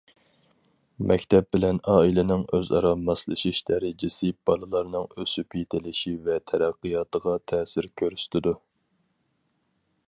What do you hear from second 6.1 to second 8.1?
ۋە تەرەققىياتىغا تەسىر